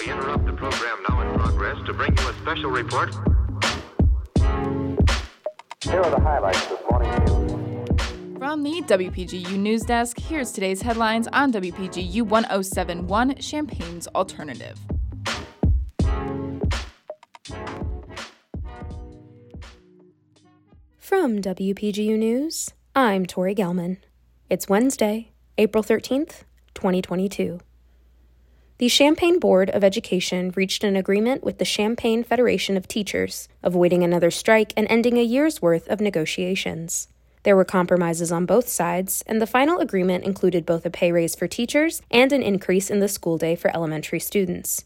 [0.00, 3.14] We interrupt the program now in progress to bring you a special report.
[5.82, 8.38] Here are the highlights this morning's news.
[8.38, 14.78] From the WPGU News Desk, here's today's headlines on WPGU 1071 Champaign's Alternative.
[20.98, 23.98] From WPGU News, I'm Tori Gelman.
[24.50, 26.42] It's Wednesday, April 13th,
[26.74, 27.60] 2022.
[28.78, 34.02] The Champaign Board of Education reached an agreement with the Champaign Federation of Teachers, avoiding
[34.02, 37.08] another strike and ending a year's worth of negotiations.
[37.42, 41.34] There were compromises on both sides, and the final agreement included both a pay raise
[41.34, 44.84] for teachers and an increase in the school day for elementary students.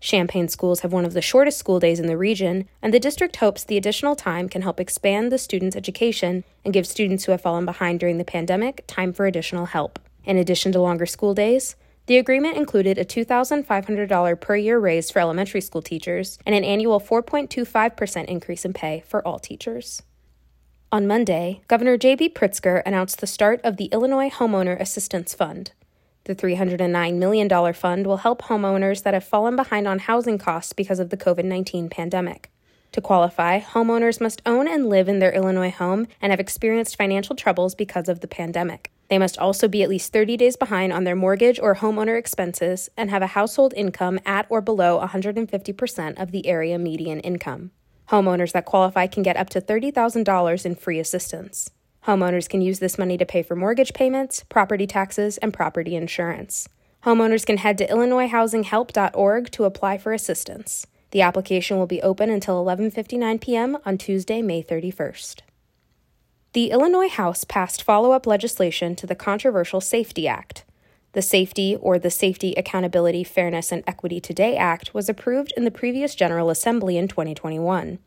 [0.00, 3.36] Champaign schools have one of the shortest school days in the region, and the district
[3.36, 7.40] hopes the additional time can help expand the students' education and give students who have
[7.40, 9.98] fallen behind during the pandemic time for additional help.
[10.26, 11.74] In addition to longer school days,
[12.06, 17.00] the agreement included a $2,500 per year raise for elementary school teachers and an annual
[17.00, 20.02] 4.25% increase in pay for all teachers.
[20.92, 22.30] On Monday, Governor J.B.
[22.30, 25.72] Pritzker announced the start of the Illinois Homeowner Assistance Fund.
[26.24, 31.00] The $309 million fund will help homeowners that have fallen behind on housing costs because
[31.00, 32.50] of the COVID 19 pandemic.
[32.92, 37.34] To qualify, homeowners must own and live in their Illinois home and have experienced financial
[37.34, 38.92] troubles because of the pandemic.
[39.08, 42.88] They must also be at least 30 days behind on their mortgage or homeowner expenses
[42.96, 47.70] and have a household income at or below 150% of the area median income.
[48.10, 51.70] Homeowners that qualify can get up to $30,000 in free assistance.
[52.06, 56.68] Homeowners can use this money to pay for mortgage payments, property taxes, and property insurance.
[57.04, 60.86] Homeowners can head to illinoishousinghelp.org to apply for assistance.
[61.12, 63.78] The application will be open until 11:59 p.m.
[63.86, 65.40] on Tuesday, May 31st.
[66.54, 70.64] The Illinois House passed follow-up legislation to the controversial SAFE-T Act.
[71.10, 75.72] The SAFE-T or the Safety Accountability Fairness and Equity Today Act was approved in the
[75.72, 77.98] previous General Assembly in 2021.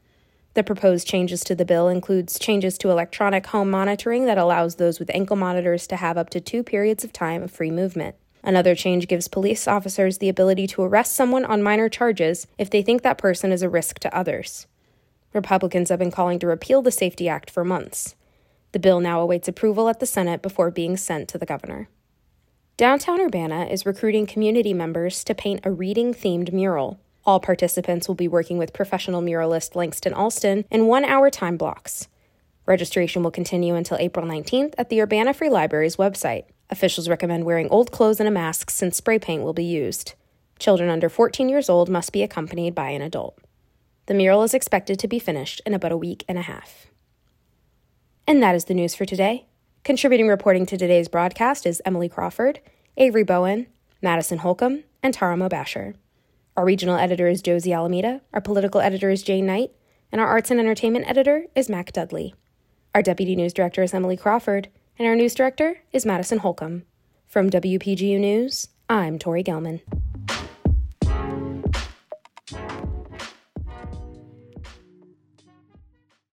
[0.53, 4.97] The proposed changes to the bill includes changes to electronic home monitoring that allows those
[4.97, 8.15] with ankle monitors to have up to 2 periods of time of free movement.
[8.45, 12.81] Another change gives police officers the ability to arrest someone on minor charges if they
[12.81, 14.67] think that person is a risk to others.
[15.33, 18.15] Republicans have been calling to repeal the SAFE-T Act for months.
[18.71, 21.89] The bill now awaits approval at the Senate before being sent to the governor.
[22.77, 26.99] Downtown Urbana is recruiting community members to paint a reading themed mural.
[27.25, 32.07] All participants will be working with professional muralist Langston Alston in one hour time blocks.
[32.65, 36.43] Registration will continue until April 19th at the Urbana Free Library's website.
[36.69, 40.13] Officials recommend wearing old clothes and a mask since spray paint will be used.
[40.59, 43.39] Children under 14 years old must be accompanied by an adult.
[44.07, 46.87] The mural is expected to be finished in about a week and a half.
[48.29, 49.45] And that is the news for today.
[49.85, 52.59] Contributing reporting to today's broadcast is Emily Crawford,
[52.97, 53.67] Avery Bowen,
[54.01, 55.95] Madison Holcomb, and Tara Mobasher.
[56.57, 59.71] Our regional editor is Josie Alameda, our political editor is Jane Knight,
[60.11, 62.35] and our arts and entertainment editor is Mac Dudley.
[62.93, 64.67] Our deputy news director is Emily Crawford,
[64.99, 66.83] and our news director is Madison Holcomb.
[67.27, 69.79] From WPGU News, I'm Tori Gelman.